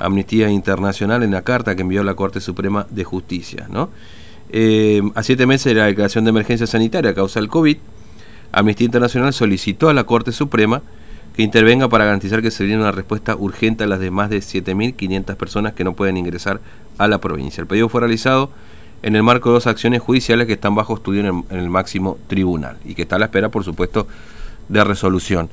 Amnistía 0.00 0.50
Internacional 0.50 1.22
en 1.22 1.30
la 1.30 1.40
carta 1.40 1.74
que 1.74 1.80
envió 1.80 2.04
la 2.04 2.12
Corte 2.12 2.42
Suprema 2.42 2.86
de 2.90 3.04
Justicia. 3.04 3.66
¿no? 3.70 3.88
Eh, 4.50 5.00
a 5.14 5.22
siete 5.22 5.46
meses 5.46 5.72
de 5.72 5.80
la 5.80 5.86
declaración 5.86 6.24
de 6.24 6.28
emergencia 6.28 6.66
sanitaria 6.66 7.12
a 7.12 7.14
causa 7.14 7.40
del 7.40 7.48
COVID, 7.48 7.78
Amnistía 8.52 8.84
Internacional 8.84 9.32
solicitó 9.32 9.88
a 9.88 9.94
la 9.94 10.04
Corte 10.04 10.30
Suprema 10.30 10.82
que 11.34 11.42
intervenga 11.42 11.88
para 11.88 12.04
garantizar 12.04 12.42
que 12.42 12.50
se 12.50 12.66
dé 12.66 12.76
una 12.76 12.92
respuesta 12.92 13.34
urgente 13.34 13.84
a 13.84 13.86
las 13.86 13.98
de 13.98 14.10
más 14.10 14.28
de 14.28 14.40
7.500 14.40 15.36
personas 15.36 15.72
que 15.72 15.84
no 15.84 15.94
pueden 15.94 16.18
ingresar 16.18 16.60
a 16.98 17.08
la 17.08 17.16
provincia. 17.16 17.62
El 17.62 17.66
pedido 17.66 17.88
fue 17.88 18.02
realizado 18.02 18.50
en 19.02 19.16
el 19.16 19.22
marco 19.22 19.48
de 19.48 19.54
dos 19.54 19.66
acciones 19.66 20.02
judiciales 20.02 20.46
que 20.46 20.52
están 20.52 20.74
bajo 20.74 20.96
estudio 20.96 21.20
en 21.20 21.26
el, 21.28 21.44
en 21.48 21.60
el 21.60 21.70
máximo 21.70 22.18
tribunal 22.26 22.76
y 22.84 22.94
que 22.94 23.00
está 23.00 23.16
a 23.16 23.20
la 23.20 23.24
espera, 23.24 23.48
por 23.48 23.64
supuesto, 23.64 24.06
de 24.68 24.84
resolución. 24.84 25.48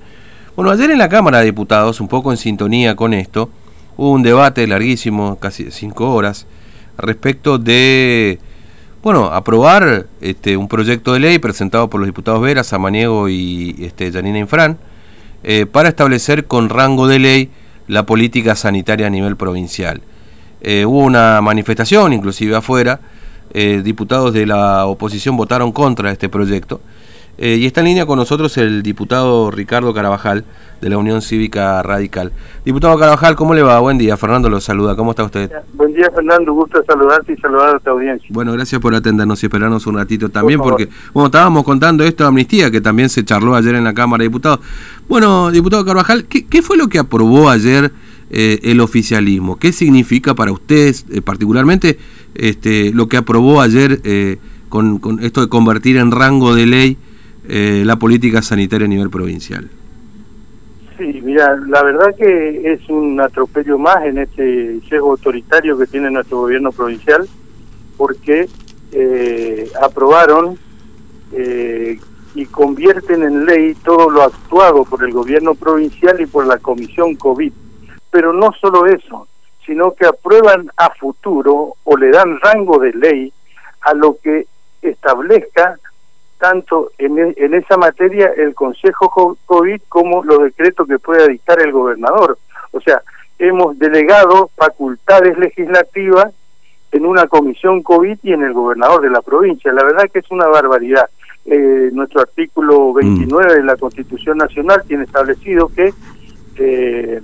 Bueno, 0.57 0.71
ayer 0.71 0.91
en 0.91 0.97
la 0.97 1.07
Cámara 1.07 1.39
de 1.39 1.45
Diputados, 1.45 2.01
un 2.01 2.09
poco 2.09 2.31
en 2.31 2.37
sintonía 2.37 2.97
con 2.97 3.13
esto, 3.13 3.49
hubo 3.97 4.11
un 4.11 4.23
debate 4.23 4.65
larguísimo, 4.67 5.37
casi 5.39 5.71
cinco 5.71 6.13
horas, 6.13 6.47
respecto 6.97 7.57
de, 7.57 8.39
bueno, 9.03 9.25
aprobar 9.25 10.07
este, 10.21 10.57
un 10.57 10.67
proyecto 10.67 11.13
de 11.13 11.19
ley 11.19 11.39
presentado 11.39 11.89
por 11.89 11.99
los 11.99 12.07
diputados 12.07 12.41
Vera, 12.41 12.63
Samaniego 12.63 13.29
y 13.29 13.75
este, 13.79 14.11
Janina 14.11 14.39
Infran, 14.39 14.77
eh, 15.43 15.65
para 15.65 15.89
establecer 15.89 16.45
con 16.45 16.69
rango 16.69 17.07
de 17.07 17.19
ley 17.19 17.49
la 17.87 18.05
política 18.05 18.55
sanitaria 18.55 19.07
a 19.07 19.09
nivel 19.09 19.35
provincial. 19.35 20.01
Eh, 20.61 20.85
hubo 20.85 20.99
una 20.99 21.41
manifestación, 21.41 22.13
inclusive 22.13 22.55
afuera, 22.55 22.99
eh, 23.53 23.81
diputados 23.83 24.33
de 24.33 24.45
la 24.45 24.85
oposición 24.85 25.35
votaron 25.35 25.71
contra 25.71 26.11
este 26.11 26.29
proyecto 26.29 26.79
eh, 27.37 27.57
y 27.59 27.65
está 27.65 27.81
en 27.81 27.87
línea 27.87 28.05
con 28.05 28.17
nosotros 28.17 28.57
el 28.57 28.83
diputado 28.83 29.51
Ricardo 29.51 29.93
Carabajal, 29.93 30.45
de 30.81 30.89
la 30.89 30.97
Unión 30.97 31.21
Cívica 31.21 31.81
Radical. 31.83 32.31
Diputado 32.65 32.97
Carabajal, 32.97 33.35
¿cómo 33.35 33.53
le 33.53 33.61
va? 33.61 33.79
Buen 33.79 33.97
día, 33.97 34.17
Fernando 34.17 34.49
lo 34.49 34.59
saluda, 34.59 34.95
¿cómo 34.95 35.11
está 35.11 35.23
usted? 35.23 35.49
Buen 35.73 35.93
día, 35.93 36.09
Fernando, 36.13 36.53
gusto 36.53 36.83
saludarte 36.85 37.33
y 37.33 37.37
saludar 37.37 37.75
a 37.75 37.79
tu 37.79 37.91
audiencia. 37.91 38.27
Bueno, 38.31 38.51
gracias 38.53 38.81
por 38.81 38.93
atendernos 38.95 39.41
y 39.43 39.45
esperarnos 39.45 39.85
un 39.85 39.95
ratito 39.95 40.29
también, 40.29 40.59
porque, 40.59 40.89
bueno, 41.13 41.27
estábamos 41.27 41.63
contando 41.63 42.03
esto 42.03 42.23
de 42.23 42.29
amnistía, 42.29 42.71
que 42.71 42.81
también 42.81 43.09
se 43.09 43.23
charló 43.23 43.55
ayer 43.55 43.75
en 43.75 43.83
la 43.83 43.93
Cámara 43.93 44.23
de 44.23 44.29
Diputados. 44.29 44.59
Bueno, 45.07 45.51
diputado 45.51 45.85
Carabajal, 45.85 46.25
¿qué, 46.25 46.61
fue 46.63 46.77
lo 46.77 46.87
que 46.87 46.97
aprobó 46.97 47.49
ayer 47.49 47.91
eh, 48.31 48.59
el 48.63 48.81
oficialismo? 48.81 49.59
¿Qué 49.59 49.71
significa 49.71 50.33
para 50.33 50.51
usted, 50.51 50.95
eh, 51.11 51.21
particularmente, 51.21 51.99
este, 52.33 52.91
lo 52.91 53.07
que 53.07 53.17
aprobó 53.17 53.61
ayer 53.61 54.01
con, 54.69 54.97
con 54.97 55.19
esto 55.19 55.41
de 55.41 55.49
convertir 55.49 55.97
en 55.97 56.11
rango 56.11 56.55
de 56.55 56.65
ley 56.65 56.97
eh, 57.47 57.83
la 57.85 57.95
política 57.97 58.41
sanitaria 58.41 58.85
a 58.85 58.89
nivel 58.89 59.09
provincial. 59.09 59.69
Sí, 60.97 61.19
mira, 61.23 61.55
la 61.67 61.81
verdad 61.81 62.15
que 62.15 62.73
es 62.73 62.87
un 62.89 63.19
atropello 63.19 63.79
más 63.79 64.05
en 64.05 64.19
este 64.19 64.79
sesgo 64.87 65.11
autoritario 65.11 65.77
que 65.77 65.87
tiene 65.87 66.11
nuestro 66.11 66.41
gobierno 66.41 66.71
provincial, 66.71 67.27
porque 67.97 68.47
eh, 68.91 69.71
aprobaron 69.81 70.57
eh, 71.33 71.99
y 72.35 72.45
convierten 72.45 73.23
en 73.23 73.45
ley 73.45 73.73
todo 73.83 74.09
lo 74.09 74.21
actuado 74.21 74.85
por 74.85 75.03
el 75.03 75.11
gobierno 75.11 75.55
provincial 75.55 76.21
y 76.21 76.27
por 76.27 76.45
la 76.45 76.57
comisión 76.57 77.15
COVID. 77.15 77.51
Pero 78.11 78.33
no 78.33 78.51
solo 78.59 78.85
eso, 78.85 79.27
sino 79.65 79.93
que 79.93 80.05
aprueban 80.05 80.69
a 80.77 80.91
futuro 80.91 81.75
o 81.83 81.97
le 81.97 82.11
dan 82.11 82.39
rango 82.41 82.77
de 82.77 82.93
ley 82.93 83.33
a 83.81 83.93
lo 83.93 84.17
que 84.21 84.45
establezca 84.81 85.79
tanto 86.41 86.91
en, 86.97 87.19
e, 87.19 87.33
en 87.37 87.53
esa 87.53 87.77
materia 87.77 88.31
el 88.35 88.53
Consejo 88.55 89.37
COVID 89.45 89.81
como 89.87 90.23
los 90.23 90.43
decretos 90.43 90.87
que 90.87 90.99
pueda 90.99 91.27
dictar 91.27 91.61
el 91.61 91.71
gobernador. 91.71 92.37
O 92.71 92.81
sea, 92.81 93.01
hemos 93.37 93.77
delegado 93.77 94.49
facultades 94.57 95.37
legislativas 95.37 96.33
en 96.91 97.05
una 97.05 97.27
comisión 97.27 97.83
COVID 97.83 98.17
y 98.23 98.33
en 98.33 98.41
el 98.41 98.53
gobernador 98.53 99.01
de 99.01 99.11
la 99.11 99.21
provincia. 99.21 99.71
La 99.71 99.83
verdad 99.83 100.09
que 100.11 100.19
es 100.19 100.31
una 100.31 100.47
barbaridad. 100.47 101.07
Eh, 101.45 101.89
nuestro 101.93 102.21
artículo 102.21 102.93
29 102.93 103.45
mm. 103.45 103.55
de 103.57 103.63
la 103.63 103.75
Constitución 103.77 104.37
Nacional 104.37 104.83
tiene 104.87 105.05
establecido 105.05 105.69
que 105.69 105.93
eh, 106.57 107.21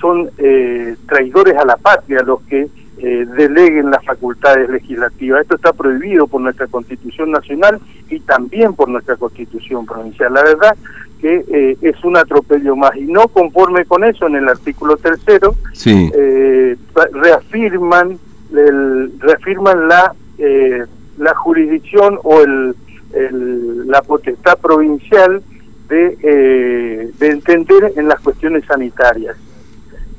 son 0.00 0.30
eh, 0.38 0.96
traidores 1.06 1.56
a 1.56 1.64
la 1.64 1.76
patria 1.76 2.22
los 2.22 2.42
que 2.42 2.68
eh, 2.98 3.26
deleguen 3.36 3.90
las 3.90 4.04
facultades 4.04 4.68
legislativas. 4.68 5.42
Esto 5.42 5.56
está 5.56 5.72
prohibido 5.72 6.26
por 6.26 6.42
nuestra 6.42 6.66
Constitución 6.66 7.30
Nacional 7.30 7.80
y 8.10 8.20
también 8.20 8.74
por 8.74 8.88
nuestra 8.88 9.16
Constitución 9.16 9.86
Provincial. 9.86 10.32
La 10.32 10.42
verdad 10.42 10.76
que 11.20 11.44
eh, 11.48 11.76
es 11.80 12.04
un 12.04 12.16
atropello 12.16 12.76
más. 12.76 12.94
Y 12.96 13.04
no 13.04 13.28
conforme 13.28 13.84
con 13.86 14.04
eso, 14.04 14.26
en 14.26 14.36
el 14.36 14.48
artículo 14.48 14.96
tercero, 14.98 15.54
eh, 15.86 16.76
reafirman, 17.12 18.18
el, 18.52 19.12
reafirman 19.20 19.88
la, 19.88 20.14
la 21.18 21.34
jurisdicción 21.34 22.18
o 22.22 22.42
el, 22.42 22.74
la 23.86 24.02
potestad 24.02 24.58
provincial 24.58 25.42
de, 25.88 27.12
de 27.18 27.28
entender 27.28 27.92
en 27.96 28.08
las 28.08 28.20
cuestiones 28.20 28.64
sanitarias. 28.66 29.36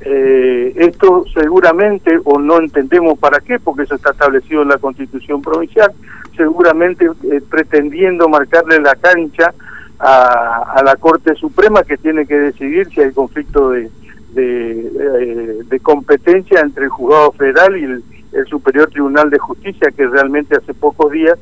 Eh, 0.06 0.74
esto 0.76 1.24
seguramente, 1.32 2.18
o 2.24 2.38
no 2.38 2.58
entendemos 2.60 3.18
para 3.18 3.40
qué, 3.40 3.58
porque 3.58 3.84
eso 3.84 3.94
está 3.94 4.10
establecido 4.10 4.60
en 4.60 4.68
la 4.68 4.76
constitución 4.76 5.40
provincial, 5.40 5.92
seguramente 6.36 7.06
eh, 7.30 7.40
pretendiendo 7.48 8.28
marcarle 8.28 8.80
la 8.80 8.94
cancha 8.96 9.54
a, 9.98 10.82
la 10.84 10.96
Corte 10.96 11.34
Suprema 11.36 11.84
que 11.84 11.96
tiene 11.96 12.26
que 12.26 12.38
decidir 12.38 12.88
si 12.88 13.00
hay 13.00 13.12
conflicto 13.12 13.70
de, 13.70 13.90
de, 14.34 15.62
eh, 15.70 15.80
competencia 15.80 16.60
entre 16.60 16.84
el 16.84 16.90
juzgado 16.90 17.32
federal 17.32 17.76
y 17.76 17.84
el, 17.84 18.02
Superior 18.50 18.90
Tribunal 18.90 19.30
de 19.30 19.38
Justicia, 19.38 19.92
que 19.96 20.08
realmente 20.08 20.56
hace 20.56 20.74
pocos 20.74 21.12
días 21.12 21.38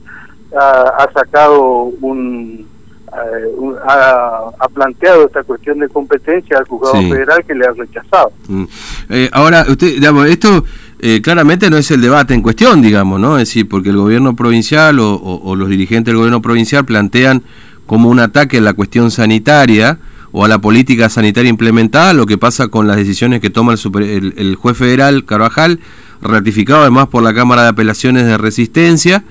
ha 0.54 1.08
sacado 1.14 1.84
un, 2.02 2.66
eh, 3.14 3.76
ha, 3.86 4.68
planteado 4.72 5.26
esta 5.26 5.42
cuestión 5.42 5.78
de 5.80 5.88
competencia 5.90 6.56
al 6.56 6.64
juzgado 6.64 6.94
federal 6.94 7.44
que 7.46 7.54
le 7.54 7.66
ha 7.66 7.72
rechazado. 7.72 8.32
Mm. 8.48 8.64
Eh, 9.10 9.28
ahora, 9.32 9.66
usted, 9.68 9.96
digamos, 9.96 10.26
esto 10.28 10.64
eh, 10.98 11.20
claramente 11.20 11.68
no 11.68 11.76
es 11.76 11.90
el 11.90 12.00
debate 12.00 12.32
en 12.32 12.40
cuestión, 12.40 12.80
digamos, 12.80 13.20
¿no? 13.20 13.36
Es 13.36 13.48
decir, 13.48 13.68
porque 13.68 13.90
el 13.90 13.98
gobierno 13.98 14.34
provincial 14.34 14.98
o, 14.98 15.54
los 15.54 15.68
dirigentes 15.68 16.06
del 16.06 16.16
gobierno 16.16 16.40
provincial 16.40 16.86
plantean 16.86 17.42
como 17.84 18.08
un 18.08 18.18
ataque 18.18 18.58
a 18.58 18.60
la 18.62 18.72
cuestión 18.72 19.10
sanitaria 19.10 19.98
o 20.30 20.46
a 20.46 20.48
la 20.48 20.58
política 20.58 21.10
sanitaria 21.10 21.50
implementada, 21.50 22.14
lo 22.14 22.24
que 22.24 22.38
pasa 22.38 22.68
con 22.68 22.86
las 22.86 22.96
decisiones 22.96 23.42
que 23.42 23.50
toma 23.50 23.74
el, 23.74 24.32
el 24.38 24.54
juez 24.54 24.78
federal 24.78 25.26
Carvajal, 25.26 25.80
ratificado 26.22 26.80
además 26.80 27.08
por 27.08 27.22
la 27.22 27.34
Cámara 27.34 27.64
de 27.64 27.68
Apelaciones 27.68 28.24
de 28.24 28.38
Resistencia, 28.38 29.22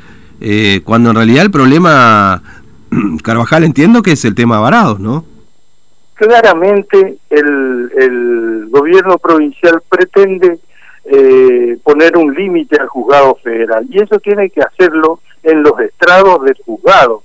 cuando 0.84 1.12
en 1.12 1.16
realidad 1.16 1.46
el 1.46 1.52
problema 1.52 2.44
Carvajal 3.24 3.64
entiendo 3.64 4.02
que 4.02 4.12
es 4.12 4.26
el 4.26 4.36
tema 4.36 4.60
varado, 4.60 4.98
¿no? 5.00 5.26
Claramente 6.16 7.18
el, 7.30 7.92
el 7.98 8.68
gobierno 8.70 9.18
provincial 9.18 9.82
pretende 9.90 10.60
eh, 11.04 11.80
poner 11.84 12.16
un 12.16 12.34
límite 12.34 12.80
al 12.80 12.88
juzgado 12.88 13.36
federal 13.44 13.86
y 13.90 14.00
eso 14.00 14.20
tiene 14.20 14.52
que 14.52 14.62
hacerlo 14.62 15.20
en 15.42 15.64
los 15.64 15.80
estrados 15.80 16.44
del 16.44 16.56
juzgado, 16.64 17.24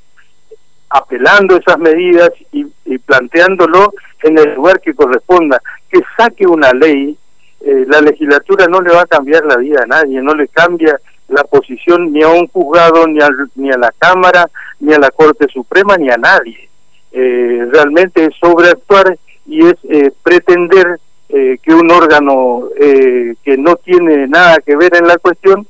apelando 0.89 1.57
esas 1.57 1.79
medidas 1.79 2.31
y, 2.53 2.65
planteándolo 2.99 3.93
en 4.23 4.39
el 4.39 4.55
lugar 4.55 4.81
que 4.81 4.95
corresponda, 4.95 5.61
que 5.91 6.01
saque 6.17 6.47
una 6.47 6.73
ley, 6.73 7.19
eh, 7.61 7.85
la 7.87 8.01
legislatura 8.01 8.67
no 8.67 8.81
le 8.81 8.95
va 8.95 9.03
a 9.03 9.07
cambiar 9.07 9.45
la 9.45 9.57
vida 9.57 9.83
a 9.83 9.87
nadie, 9.87 10.23
no 10.23 10.35
le 10.35 10.49
cambia 10.49 10.99
la 11.29 11.45
posición 11.45 12.13
ni 12.13 12.23
a 12.23 12.29
un 12.29 12.47
juzgado, 12.49 13.07
ni 13.07 13.21
a, 13.21 13.29
ni 13.57 13.71
a 13.71 13.77
la 13.77 13.93
Cámara, 13.99 14.49
ni 14.81 14.93
a 14.93 14.99
la 14.99 15.11
Corte 15.11 15.47
Suprema, 15.49 15.97
ni 15.97 16.11
a 16.11 16.17
nadie. 16.17 16.69
Eh, 17.13 17.67
realmente 17.71 18.25
es 18.25 18.35
sobreactuar 18.39 19.17
y 19.47 19.67
es 19.67 19.77
eh, 19.85 20.13
pretender 20.23 20.99
eh, 21.29 21.59
que 21.63 21.75
un 21.75 21.91
órgano 21.91 22.69
que 22.79 23.57
no 23.57 23.77
tiene 23.77 24.27
nada 24.29 24.59
que 24.65 24.77
ver 24.77 24.95
en 24.97 25.07
la 25.07 25.17
cuestión 25.19 25.67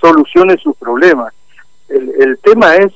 solucione 0.00 0.56
sus 0.58 0.76
problemas. 0.76 1.32
El, 1.88 2.12
el 2.20 2.38
tema 2.38 2.76
es 2.76 2.92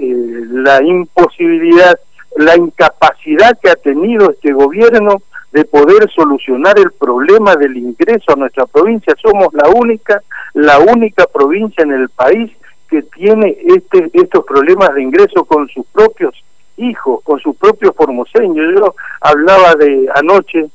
la 0.00 0.82
imposibilidad, 0.82 1.98
la 2.36 2.56
incapacidad 2.56 3.56
que 3.62 3.70
ha 3.70 3.76
tenido 3.76 4.30
este 4.30 4.52
gobierno 4.52 5.22
de 5.52 5.64
poder 5.64 6.10
solucionar 6.10 6.78
el 6.78 6.92
problema 6.92 7.54
del 7.56 7.76
ingreso 7.76 8.32
a 8.32 8.36
nuestra 8.36 8.66
provincia. 8.66 9.14
Somos 9.20 9.48
la 9.52 9.68
única, 9.68 10.22
la 10.54 10.78
única 10.78 11.26
provincia 11.26 11.82
en 11.84 11.92
el 11.92 12.08
país 12.08 12.50
que 12.88 13.02
tiene 13.02 13.56
este, 13.66 14.10
estos 14.12 14.44
problemas 14.44 14.94
de 14.94 15.02
ingreso 15.02 15.44
con 15.44 15.68
sus 15.68 15.86
propios 15.86 16.34
hijos, 16.76 17.22
con 17.22 17.38
sus 17.40 17.56
propios 17.56 17.94
formoseños. 17.94 18.74
Yo 18.74 18.94
hablaba 19.20 19.74
de 19.74 20.08
anoche 20.14 20.66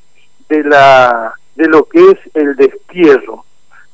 de 0.48 0.64
la 0.64 1.34
de 1.56 1.68
lo 1.68 1.84
que 1.84 2.10
es 2.10 2.18
el 2.34 2.56
destierro. 2.56 3.44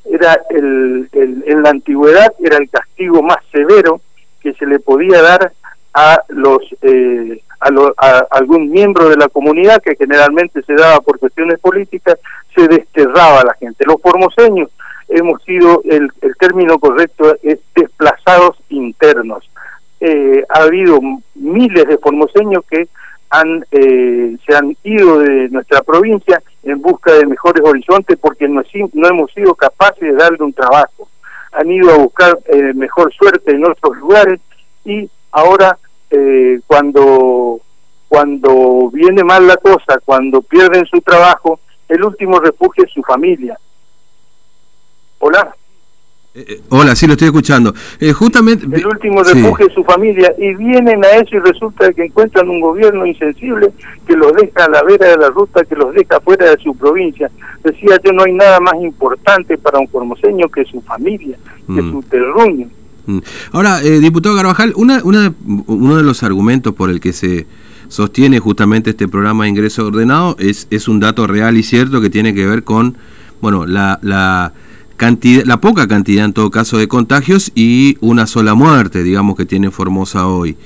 Era 0.05 0.41
el, 0.51 1.09
en 1.13 1.63
la 1.63 1.71
antigüedad 1.71 2.33
era 2.43 2.57
el 2.57 2.69
castigo 2.71 3.23
más 3.23 3.39
severo 3.53 4.01
que 4.41 4.55
se 4.55 4.67
le 4.67 4.79
podía 4.81 5.21
dar 5.21 5.53
a 5.93 6.23
los 6.29 6.63
eh, 6.83 7.43
a, 7.61 8.27
algún 8.31 8.71
miembro 8.71 9.09
de 9.09 9.17
la 9.17 9.29
comunidad 9.29 9.83
que 9.83 9.97
generalmente 9.97 10.63
se 10.63 10.75
daba 10.75 11.01
por 11.01 11.19
cuestiones 11.19 11.59
políticas 11.61 12.19
se 12.55 12.67
desterraba 12.67 13.41
a 13.41 13.45
la 13.45 13.55
gente. 13.55 13.85
Los 13.87 14.01
formoseños 14.01 14.71
hemos 15.11 15.43
sido, 15.43 15.83
el, 15.85 16.11
el 16.23 16.37
término 16.37 16.79
correcto 16.79 17.37
es 17.43 17.59
desplazados 17.75 18.57
internos. 18.69 19.49
Eh, 20.01 20.45
ha 20.49 20.63
habido 20.63 20.99
miles 21.35 21.87
de 21.87 21.99
formoseños 21.99 22.65
que 22.65 22.89
han 23.31 23.65
eh, 23.71 24.37
se 24.45 24.57
han 24.57 24.77
ido 24.83 25.21
de 25.21 25.49
nuestra 25.51 25.83
provincia 25.83 26.43
en 26.65 26.83
busca 26.83 27.13
de 27.13 27.27
mejores 27.27 27.63
horizontes 27.65 28.19
porque 28.21 28.49
no, 28.49 28.63
hemos 29.09 29.33
sido 29.33 29.55
capaces 29.55 30.01
de 30.01 30.13
darle 30.13 30.43
un 30.43 30.53
trabajo. 30.53 31.09
Han 31.53 31.71
ido 31.71 31.91
a 31.91 31.99
buscar 31.99 32.39
eh, 32.47 32.73
mejor 32.75 33.13
suerte 33.15 33.53
en 33.53 33.65
otros 33.65 33.97
lugares 33.99 34.41
y 34.85 35.09
ahora 35.31 35.79
eh, 36.11 36.61
cuando 36.67 37.61
cuando 38.09 38.91
viene 38.91 39.23
mal 39.23 39.47
la 39.47 39.57
cosa, 39.57 40.01
cuando 40.05 40.43
pierden 40.43 40.85
su 40.87 41.01
trabajo, 41.01 41.61
el 41.89 42.03
último 42.03 42.41
refugio 42.41 42.85
es 42.85 42.91
su 42.91 43.03
familia. 43.03 43.57
Hola. 45.21 45.55
Eh, 46.33 46.45
eh, 46.49 46.61
hola, 46.71 46.95
sí, 46.95 47.07
lo 47.07 47.13
estoy 47.13 47.27
escuchando. 47.27 47.75
Eh, 47.99 48.13
justamente. 48.13 48.65
El 48.65 48.87
último 48.87 49.23
refugio 49.23 49.67
es 49.67 49.75
su 49.75 49.85
familia 49.85 50.33
y 50.39 50.55
vienen 50.55 51.05
a 51.05 51.11
eso 51.11 51.37
y 51.37 51.41
resulta 51.41 51.93
que 51.93 52.05
encuentran 52.05 52.49
un 52.49 52.61
gobierno 52.61 53.05
insensible 53.05 53.73
que 54.07 54.17
los 54.17 54.33
deja 54.35 54.65
a 54.65 54.71
la 54.71 54.83
vera 54.83 55.09
de 55.09 55.17
la 55.19 55.29
ruta, 55.29 55.65
que 55.65 55.77
los 55.77 55.93
deja 55.95 56.21
fuera 56.21 56.51
de 56.51 56.57
su 56.63 56.75
provincia. 56.75 57.31
Decía 57.63 57.99
yo, 58.03 58.13
no 58.13 58.23
hay 58.25 58.33
nada 58.33 58.61
más 58.61 58.75
importante 58.81 59.59
para 59.59 59.79
un 59.79 59.89
formoseño 59.89 60.49
que 60.49 60.65
su 60.65 60.81
familia, 60.81 61.37
que 61.67 61.83
mm. 61.83 61.93
su 61.93 62.03
terruño. 62.03 62.69
Mm. 63.07 63.19
Ahora, 63.53 63.81
diputado 63.81 64.37
Carvajal, 64.37 64.73
una, 64.77 65.03
una, 65.05 65.35
uno 65.67 65.97
de 65.97 66.03
los 66.03 66.23
argumentos 66.23 66.75
por 66.75 66.89
el 66.89 67.01
que 67.01 67.13
se 67.13 67.47
sostiene 67.89 68.39
justamente 68.39 68.91
este 68.91 69.09
programa 69.09 69.45
de 69.45 69.51
ingreso 69.51 69.87
ordenado 69.87 70.37
es, 70.39 70.69
es 70.71 70.89
un 70.89 71.01
dato 71.01 71.27
real 71.27 71.59
y 71.59 71.65
cierto 71.65 72.01
que 72.01 72.09
tiene 72.09 72.33
que 72.35 72.47
ver 72.47 72.63
con, 72.63 72.97
bueno, 73.41 73.67
la, 73.67 73.99
la 74.01 74.53
la 75.45 75.61
poca 75.61 75.89
cantidad 75.89 76.25
en 76.25 76.33
todo 76.33 76.51
caso 76.51 76.77
de 76.77 76.87
contagios 76.87 77.53
y 77.55 77.97
una 78.01 78.27
sola 78.27 78.55
muerte, 78.55 79.03
digamos, 79.03 79.37
que 79.37 79.47
tiene 79.47 79.71
Formosa 79.71 80.27
hoy. 80.27 80.57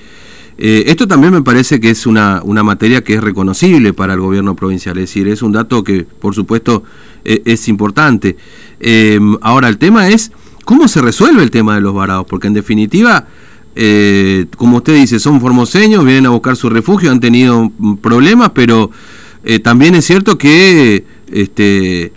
Eh, 0.57 0.85
esto 0.87 1.09
también 1.09 1.33
me 1.33 1.43
parece 1.43 1.81
que 1.81 1.91
es 1.91 2.07
una, 2.07 2.41
una 2.45 2.63
materia 2.63 3.03
que 3.03 3.15
es 3.15 3.23
reconocible 3.23 3.93
para 3.93 4.15
el 4.15 4.21
gobierno 4.21 4.55
provincial, 4.55 4.97
es 4.99 5.11
decir, 5.11 5.27
es 5.29 5.43
un 5.43 5.53
dato 5.53 5.83
que 5.83 6.05
por 6.05 6.35
supuesto 6.35 6.85
e, 7.25 7.43
es 7.45 7.69
importante. 7.69 8.37
Em, 8.81 9.37
ahora, 9.41 9.69
el 9.69 9.79
tema 9.79 10.09
es 10.09 10.31
cómo 10.65 10.87
se 10.89 11.01
resuelve 11.01 11.43
el 11.43 11.51
tema 11.51 11.75
de 11.75 11.81
los 11.81 11.95
varados, 11.95 12.27
porque 12.29 12.47
en 12.47 12.55
definitiva, 12.55 13.27
eh, 13.75 14.47
como 14.57 14.79
usted 14.79 14.95
dice, 14.95 15.19
son 15.19 15.41
formoseños, 15.41 16.05
vienen 16.05 16.27
a 16.27 16.31
buscar 16.31 16.57
su 16.57 16.71
refugio, 16.71 17.11
han 17.11 17.21
tenido 17.21 17.73
problemas, 18.01 18.51
pero 18.55 18.91
eh, 19.45 19.59
también 19.59 19.97
es 19.97 20.05
cierto 20.05 20.39
que 20.39 21.05
este, 21.33 22.13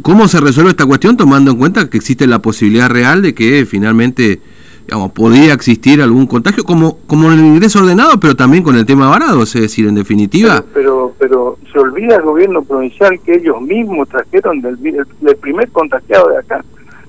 ¿Cómo 0.00 0.26
se 0.26 0.40
resuelve 0.40 0.70
esta 0.70 0.86
cuestión 0.86 1.16
tomando 1.16 1.50
en 1.50 1.58
cuenta 1.58 1.90
que 1.90 1.98
existe 1.98 2.26
la 2.26 2.40
posibilidad 2.40 2.88
real 2.88 3.20
de 3.20 3.34
que 3.34 3.66
finalmente 3.66 4.40
digamos, 4.86 5.12
podía 5.12 5.52
existir 5.52 6.02
algún 6.02 6.26
contagio, 6.26 6.64
como, 6.64 6.98
como 7.06 7.32
en 7.32 7.38
el 7.38 7.44
ingreso 7.44 7.80
ordenado, 7.80 8.18
pero 8.18 8.34
también 8.34 8.62
con 8.62 8.76
el 8.76 8.86
tema 8.86 9.08
varado, 9.08 9.42
es 9.44 9.52
decir, 9.52 9.86
en 9.86 9.94
definitiva... 9.94 10.64
Pero, 10.74 11.14
pero, 11.18 11.58
se 11.72 11.78
olvida 11.78 12.16
el 12.16 12.22
gobierno 12.22 12.62
provincial 12.62 13.18
que 13.24 13.36
ellos 13.36 13.60
mismos 13.62 14.08
trajeron 14.08 14.60
del 14.60 14.76
el 15.22 15.36
primer 15.36 15.70
contagiado 15.70 16.30
de 16.30 16.38
acá. 16.38 16.64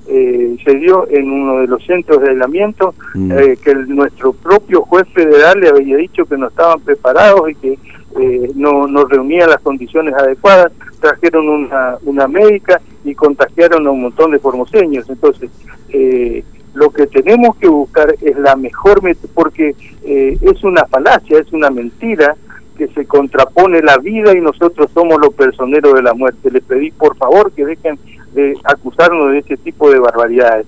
Eh, 0.07 0.57
se 0.63 0.75
dio 0.75 1.07
en 1.09 1.31
uno 1.31 1.59
de 1.59 1.67
los 1.67 1.83
centros 1.85 2.21
de 2.21 2.31
aislamiento 2.31 2.93
mm. 3.15 3.31
eh, 3.31 3.57
que 3.63 3.73
nuestro 3.73 4.33
propio 4.33 4.81
juez 4.81 5.07
federal 5.13 5.61
le 5.61 5.69
había 5.69 5.95
dicho 5.95 6.25
que 6.25 6.37
no 6.37 6.47
estaban 6.49 6.81
preparados 6.81 7.49
y 7.49 7.55
que 7.55 7.79
eh, 8.19 8.51
no, 8.55 8.87
no 8.87 9.05
reunían 9.05 9.49
las 9.49 9.61
condiciones 9.61 10.13
adecuadas 10.13 10.71
trajeron 11.03 11.49
una, 11.49 11.97
una 12.03 12.29
médica 12.29 12.79
y 13.03 13.13
contagiaron 13.13 13.85
a 13.85 13.91
un 13.91 14.03
montón 14.03 14.31
de 14.31 14.39
formoseños. 14.39 15.09
Entonces, 15.09 15.51
eh, 15.89 16.45
lo 16.73 16.91
que 16.91 17.07
tenemos 17.07 17.57
que 17.57 17.67
buscar 17.67 18.15
es 18.21 18.37
la 18.37 18.55
mejor, 18.55 19.01
porque 19.33 19.75
eh, 20.05 20.37
es 20.39 20.63
una 20.63 20.85
falacia, 20.85 21.39
es 21.39 21.51
una 21.51 21.69
mentira 21.69 22.37
que 22.77 22.87
se 22.87 23.05
contrapone 23.05 23.81
la 23.81 23.97
vida 23.97 24.35
y 24.35 24.39
nosotros 24.39 24.89
somos 24.93 25.19
los 25.19 25.33
personeros 25.33 25.93
de 25.93 26.03
la 26.03 26.13
muerte. 26.13 26.49
Les 26.49 26.63
pedí 26.63 26.89
por 26.91 27.17
favor 27.17 27.51
que 27.51 27.65
dejen 27.65 27.99
de 28.33 28.57
acusarnos 28.63 29.31
de 29.31 29.39
ese 29.39 29.57
tipo 29.57 29.91
de 29.91 29.99
barbaridades, 29.99 30.65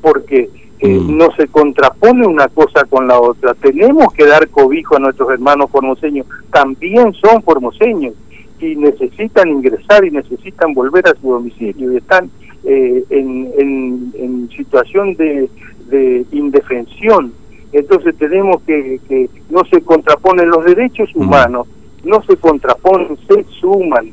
porque 0.00 0.48
eh, 0.80 0.88
mm. 0.88 1.16
no 1.16 1.30
se 1.36 1.46
contrapone 1.48 2.26
una 2.26 2.48
cosa 2.48 2.84
con 2.84 3.06
la 3.06 3.18
otra. 3.18 3.54
Tenemos 3.54 4.12
que 4.12 4.26
dar 4.26 4.48
cobijo 4.48 4.96
a 4.96 5.00
nuestros 5.00 5.30
hermanos 5.30 5.70
formoseños, 5.70 6.26
también 6.50 7.12
son 7.14 7.42
formoseños 7.42 8.14
y 8.60 8.76
necesitan 8.76 9.48
ingresar 9.48 10.04
y 10.04 10.10
necesitan 10.10 10.74
volver 10.74 11.06
a 11.06 11.14
su 11.20 11.30
domicilio 11.30 11.92
y 11.92 11.96
están 11.96 12.30
eh, 12.64 13.04
en, 13.10 14.12
en, 14.16 14.48
situación 14.50 15.14
de, 15.16 15.48
de, 15.88 16.24
indefensión. 16.32 17.32
Entonces 17.72 18.16
tenemos 18.16 18.62
que, 18.62 19.00
que 19.08 19.28
no 19.50 19.64
se 19.64 19.82
contraponen 19.82 20.48
los 20.48 20.64
derechos 20.64 21.10
mm. 21.14 21.20
humanos, 21.20 21.66
no 22.04 22.22
se 22.22 22.36
contraponen, 22.36 23.18
se 23.28 23.44
suman. 23.60 24.12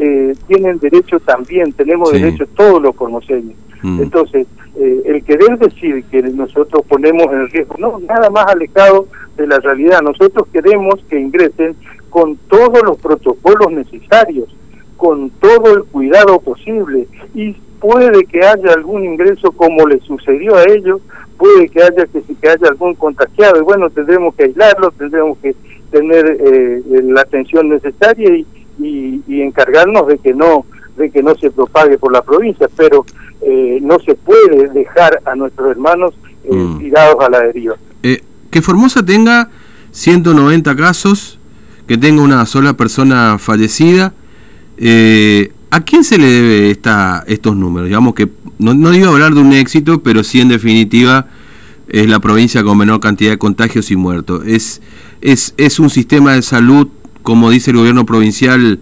eh, 0.00 0.34
tienen 0.46 0.78
derecho 0.78 1.18
también, 1.20 1.72
tenemos 1.72 2.12
derecho 2.12 2.46
todos 2.54 2.80
los 2.82 2.94
conoceños. 2.94 3.56
Mm. 3.82 4.02
Entonces, 4.02 4.46
eh, 4.82 5.02
el 5.04 5.22
querer 5.22 5.58
decir 5.58 6.04
que 6.10 6.22
nosotros 6.22 6.82
ponemos 6.88 7.32
en 7.32 7.48
riesgo, 7.50 7.76
no, 7.78 8.00
nada 8.00 8.30
más 8.30 8.46
alejado 8.46 9.06
de 9.36 9.46
la 9.46 9.58
realidad. 9.60 10.02
Nosotros 10.02 10.48
queremos 10.52 10.96
que 11.08 11.20
ingresen 11.20 11.76
con 12.10 12.36
todos 12.48 12.82
los 12.82 12.98
protocolos 12.98 13.70
necesarios, 13.70 14.48
con 14.96 15.30
todo 15.30 15.74
el 15.76 15.84
cuidado 15.84 16.40
posible 16.40 17.06
y 17.32 17.52
puede 17.78 18.24
que 18.24 18.40
haya 18.44 18.72
algún 18.74 19.04
ingreso 19.04 19.52
como 19.52 19.86
le 19.86 20.00
sucedió 20.00 20.56
a 20.56 20.64
ellos, 20.64 21.00
puede 21.36 21.68
que 21.68 21.82
haya 21.82 22.06
que, 22.06 22.22
que 22.22 22.48
haya 22.48 22.68
algún 22.68 22.94
contagiado 22.96 23.60
y 23.60 23.62
bueno, 23.62 23.88
tendremos 23.90 24.34
que 24.34 24.44
aislarlo, 24.44 24.90
tendremos 24.92 25.38
que 25.38 25.54
tener 25.92 26.38
eh, 26.40 26.82
la 27.04 27.20
atención 27.20 27.68
necesaria 27.68 28.36
y, 28.36 29.22
y, 29.28 29.42
encargarnos 29.42 30.08
de 30.08 30.18
que 30.18 30.34
no 30.34 30.64
de 30.96 31.10
que 31.10 31.22
no 31.22 31.34
se 31.34 31.50
propague 31.50 31.98
por 31.98 32.12
la 32.12 32.22
provincia, 32.22 32.68
pero 32.76 33.04
eh, 33.40 33.78
no 33.82 33.98
se 34.00 34.14
puede 34.14 34.68
dejar 34.68 35.20
a 35.24 35.34
nuestros 35.34 35.70
hermanos 35.70 36.14
eh, 36.44 36.54
mm. 36.54 36.78
tirados 36.78 37.16
a 37.24 37.30
la 37.30 37.40
deriva. 37.40 37.76
que 38.02 38.62
Formosa 38.62 39.04
tenga 39.04 39.50
190 39.92 40.76
casos 40.76 41.38
que 41.86 41.98
tenga 41.98 42.22
una 42.22 42.46
sola 42.46 42.74
persona 42.74 43.38
fallecida. 43.38 44.14
Eh, 44.76 45.52
¿A 45.70 45.80
quién 45.80 46.04
se 46.04 46.18
le 46.18 46.26
debe 46.26 46.70
esta, 46.70 47.24
estos 47.26 47.56
números? 47.56 47.88
Digamos 47.88 48.14
que 48.14 48.28
no, 48.58 48.74
no 48.74 48.90
digo 48.90 49.08
hablar 49.08 49.34
de 49.34 49.40
un 49.40 49.52
éxito, 49.52 50.02
pero 50.02 50.22
sí 50.22 50.40
en 50.40 50.48
definitiva 50.48 51.26
es 51.88 52.08
la 52.08 52.20
provincia 52.20 52.62
con 52.62 52.78
menor 52.78 53.00
cantidad 53.00 53.30
de 53.30 53.38
contagios 53.38 53.90
y 53.90 53.96
muertos. 53.96 54.42
Es, 54.46 54.80
es, 55.20 55.54
es 55.56 55.78
un 55.78 55.90
sistema 55.90 56.32
de 56.34 56.42
salud, 56.42 56.88
como 57.22 57.50
dice 57.50 57.70
el 57.70 57.78
gobierno 57.78 58.06
provincial, 58.06 58.80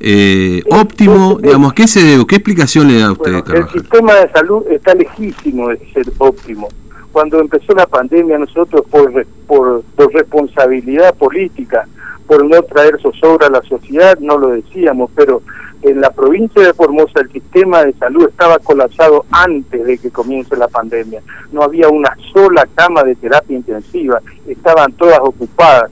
eh, 0.00 0.62
óptimo. 0.70 1.38
Digamos, 1.40 1.72
¿qué 1.72 1.86
se 1.86 2.02
debe? 2.02 2.26
¿Qué 2.26 2.36
explicación 2.36 2.88
le 2.88 2.98
da 3.00 3.06
a 3.06 3.12
usted? 3.12 3.42
el 3.54 3.68
sistema 3.68 4.14
de 4.14 4.30
salud 4.30 4.64
está 4.70 4.94
lejísimo 4.94 5.68
de 5.68 5.78
ser 5.92 6.06
óptimo. 6.18 6.68
Cuando 7.12 7.40
empezó 7.40 7.72
la 7.74 7.86
pandemia, 7.86 8.38
nosotros 8.38 8.82
por, 8.90 9.26
por, 9.46 9.82
por 9.96 10.12
responsabilidad 10.12 11.14
política, 11.14 11.86
por 12.26 12.44
no 12.44 12.62
traer 12.62 13.00
zozobra 13.00 13.46
a 13.46 13.50
la 13.50 13.62
sociedad, 13.62 14.18
no 14.20 14.36
lo 14.36 14.50
decíamos, 14.50 15.10
pero 15.16 15.42
en 15.82 16.00
la 16.00 16.10
provincia 16.10 16.62
de 16.62 16.74
Formosa 16.74 17.20
el 17.20 17.30
sistema 17.30 17.84
de 17.84 17.92
salud 17.94 18.28
estaba 18.28 18.58
colapsado 18.58 19.24
antes 19.30 19.84
de 19.84 19.98
que 19.98 20.10
comience 20.10 20.56
la 20.56 20.68
pandemia. 20.68 21.22
No 21.52 21.62
había 21.62 21.88
una 21.88 22.16
sola 22.32 22.66
cama 22.74 23.04
de 23.04 23.14
terapia 23.14 23.56
intensiva, 23.56 24.20
estaban 24.46 24.92
todas 24.92 25.20
ocupadas. 25.20 25.90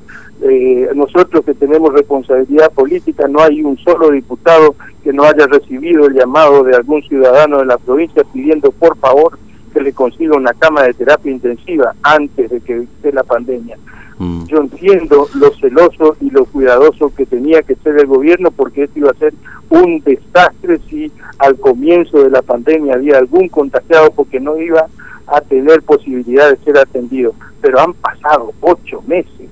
Eh, 0.48 0.90
nosotros 0.94 1.44
que 1.44 1.54
tenemos 1.54 1.92
responsabilidad 1.92 2.70
política, 2.70 3.26
no 3.26 3.40
hay 3.40 3.62
un 3.62 3.76
solo 3.78 4.10
diputado 4.12 4.76
que 5.02 5.12
no 5.12 5.24
haya 5.24 5.46
recibido 5.46 6.06
el 6.06 6.14
llamado 6.14 6.62
de 6.62 6.76
algún 6.76 7.02
ciudadano 7.02 7.58
de 7.58 7.66
la 7.66 7.78
provincia 7.78 8.22
pidiendo 8.32 8.70
por 8.70 8.96
favor 8.98 9.38
que 9.74 9.80
le 9.80 9.92
consiga 9.92 10.36
una 10.36 10.54
cama 10.54 10.84
de 10.84 10.94
terapia 10.94 11.32
intensiva 11.32 11.94
antes 12.02 12.48
de 12.48 12.60
que 12.60 12.82
esté 12.82 13.12
la 13.12 13.24
pandemia. 13.24 13.76
Mm. 14.18 14.46
Yo 14.46 14.58
entiendo 14.58 15.28
lo 15.34 15.50
celoso 15.56 16.16
y 16.20 16.30
lo 16.30 16.44
cuidadoso 16.44 17.12
que 17.14 17.26
tenía 17.26 17.62
que 17.62 17.74
ser 17.76 17.98
el 17.98 18.06
gobierno 18.06 18.50
porque 18.50 18.84
esto 18.84 19.00
iba 19.00 19.10
a 19.10 19.14
ser 19.14 19.34
un 19.68 20.00
desastre 20.00 20.78
si 20.88 21.10
al 21.38 21.56
comienzo 21.56 22.22
de 22.22 22.30
la 22.30 22.42
pandemia 22.42 22.94
había 22.94 23.18
algún 23.18 23.48
contagiado 23.48 24.10
porque 24.12 24.38
no 24.38 24.56
iba 24.56 24.86
a 25.26 25.40
tener 25.40 25.82
posibilidad 25.82 26.50
de 26.50 26.56
ser 26.64 26.78
atendido. 26.78 27.34
Pero 27.60 27.80
han 27.80 27.94
pasado 27.94 28.52
ocho 28.60 29.02
meses, 29.06 29.50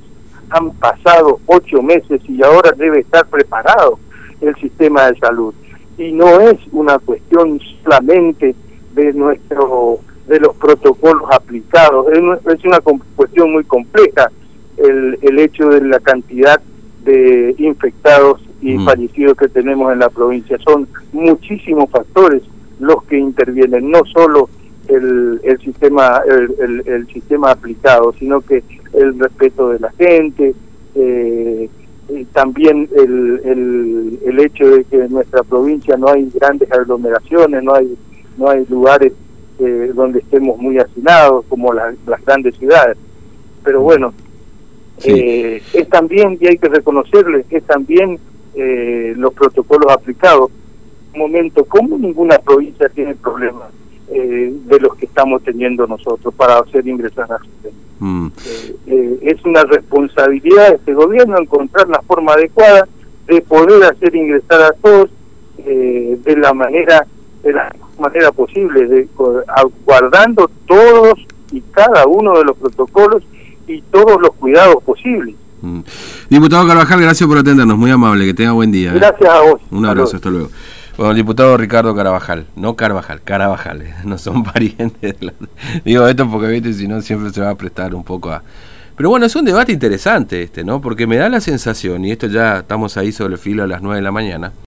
han 0.55 0.71
pasado 0.73 1.41
ocho 1.47 1.83
meses 1.83 2.21
y 2.29 2.43
ahora 2.43 2.73
debe 2.73 3.01
estar 3.01 3.27
preparado 3.27 3.99
el 4.41 4.55
sistema 4.57 5.11
de 5.11 5.19
salud. 5.19 5.55
Y 5.99 6.13
no 6.13 6.41
es 6.41 6.57
una 6.73 6.99
cuestión 6.99 7.61
solamente 7.83 8.55
de 8.95 9.13
nuestro 9.13 9.99
de 10.29 10.41
los 10.41 10.57
protocolos 10.57 11.25
aplicados, 11.31 12.07
es 12.11 12.65
una 12.65 12.81
cuestión 13.15 13.53
muy 13.53 13.63
compleja 13.65 14.31
el, 14.79 15.19
el 15.21 15.39
hecho 15.39 15.69
de 15.69 15.83
la 15.83 16.01
cantidad 16.01 16.61
de 17.05 17.55
infectados 17.59 18.41
y 18.63 18.79
Mm. 18.79 18.85
fallecidos 18.87 19.37
que 19.37 19.49
tenemos 19.49 19.93
en 19.93 19.99
la 19.99 20.09
provincia. 20.09 20.57
Son 20.67 20.89
muchísimos 21.13 21.91
factores 21.91 22.43
los 22.81 23.03
que 23.05 23.19
intervienen, 23.19 23.91
no 23.91 24.01
solo 24.07 24.49
el, 24.89 25.41
el 25.45 25.59
sistema 25.61 26.23
el, 26.27 26.55
el- 26.59 26.89
el 26.89 27.07
sistema 27.09 27.51
aplicado, 27.51 28.15
sino 28.19 28.41
que 28.41 28.63
el 28.95 29.19
respeto 29.19 29.71
de 29.71 29.79
la 29.81 29.91
gente, 29.93 30.55
eh, 30.95 31.69
y 32.09 32.25
también 32.27 32.89
el, 32.97 33.41
el, 33.45 34.19
el 34.27 34.41
hecho 34.41 34.69
de 34.69 34.85
que 34.85 34.97
en 35.05 35.11
nuestra 35.13 35.43
provincia 35.43 35.97
no 35.97 36.09
hay 36.09 36.31
grandes 36.35 36.71
aglomeraciones, 36.71 37.63
no 37.63 37.75
hay 37.75 37.97
no 38.37 38.49
hay 38.51 38.67
lugares 38.69 39.13
eh, 39.61 39.93
donde 39.95 40.19
estemos 40.19 40.59
muy 40.59 40.77
hacinados 40.79 41.45
como 41.49 41.73
las- 41.73 41.95
las 42.07 42.25
grandes 42.25 42.57
ciudades. 42.57 42.97
Pero 43.63 43.81
bueno, 43.81 44.13
Sí. 44.99 45.11
eh, 45.13 45.63
es 45.73 45.89
también, 45.89 46.37
y 46.41 46.47
hay 46.49 46.59
que 46.59 46.69
reconocerle, 46.69 47.45
es 47.51 47.63
también 47.65 48.19
eh, 48.57 49.15
los 49.17 49.33
protocolos 49.35 49.91
aplicados. 49.93 50.51
Un 51.15 51.19
momento, 51.21 51.65
como 51.65 51.97
ninguna 51.97 52.39
provincia 52.39 52.89
tiene 52.89 53.15
problemas 53.15 53.71
eh, 54.13 54.53
de 54.67 54.81
los 54.81 54.95
que 54.97 55.07
estamos 55.07 55.43
teniendo 55.43 55.87
nosotros 55.87 56.35
para 56.35 56.59
hacer 56.59 56.87
ingresar 56.87 57.31
a 57.33 57.37
Mm. 58.05 58.27
eh, 58.27 58.77
eh, 58.87 59.19
es 59.23 59.45
una 59.47 59.63
responsabilidad 59.63 60.69
de 60.69 60.75
este 60.75 60.93
gobierno 60.93 61.39
encontrar 61.39 61.89
la 61.89 62.03
forma 62.03 62.35
adecuada 62.35 62.87
de 63.27 63.41
poder 63.41 63.83
hacer 63.85 64.15
ingresar 64.15 64.61
a 64.61 64.73
todos 64.73 65.09
eh, 65.57 66.19
de 66.23 66.37
la 66.37 66.53
manera 66.53 67.07
de 67.43 67.53
la 67.55 67.75
manera 67.99 68.31
posible 68.31 68.87
de 68.87 69.09
guardando 69.87 70.51
todos 70.67 71.15
y 71.51 71.63
cada 71.71 72.07
uno 72.07 72.37
de 72.37 72.45
los 72.45 72.59
protocolos 72.59 73.23
y 73.67 73.81
todos 73.91 74.21
los 74.21 74.35
cuidados 74.35 74.83
posibles 74.83 75.35
Mm. 75.65 75.81
Diputado 76.29 76.67
Carvajal, 76.69 77.01
gracias 77.01 77.27
por 77.27 77.39
atendernos, 77.39 77.79
muy 77.79 77.91
amable, 77.91 78.27
que 78.27 78.35
tenga 78.35 78.53
buen 78.53 78.71
día. 78.71 78.91
¿eh? 78.91 78.97
gracias 78.99 79.31
a 79.31 79.41
vos 79.41 79.61
Un 79.71 79.87
abrazo, 79.87 80.17
hasta 80.17 80.29
luego. 80.29 80.51
Bueno, 80.97 81.11
el 81.11 81.17
diputado 81.17 81.57
Ricardo 81.57 81.95
Carabajal, 81.95 82.47
no 82.55 82.77
Carvajal, 82.77 83.21
Carabajal, 83.23 83.83
eh, 83.83 83.95
no 84.05 84.17
son 84.17 84.45
parientes. 84.53 85.19
de 85.19 85.27
la- 85.27 85.33
Digo 85.85 86.07
esto 86.07 86.31
porque, 86.31 86.47
viste, 86.49 86.73
si 86.73 86.87
no 86.87 87.01
siempre 87.03 87.31
se 87.31 87.41
va 87.41 87.51
a 87.51 87.55
prestar 87.57 87.95
un 87.95 88.05
poco 88.05 88.31
a... 88.31 88.43
Pero 88.97 89.11
bueno, 89.11 89.27
es 89.27 89.35
un 89.35 89.45
debate 89.45 89.73
interesante 89.73 90.41
este, 90.45 90.63
¿no? 90.63 90.81
Porque 90.81 91.09
me 91.09 91.17
da 91.17 91.29
la 91.29 91.41
sensación, 91.41 92.05
y 92.05 92.13
esto 92.13 92.29
ya 92.29 92.59
estamos 92.59 92.97
ahí 92.97 93.11
sobre 93.11 93.35
el 93.35 93.41
filo 93.41 93.65
a 93.65 93.67
las 93.67 93.83
9 93.83 93.97
de 93.97 94.03
la 94.03 94.13
mañana, 94.13 94.53